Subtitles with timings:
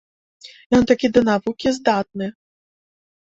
[0.77, 2.31] Ён такі да навукі здатны!